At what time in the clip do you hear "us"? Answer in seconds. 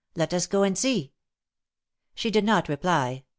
0.33-0.47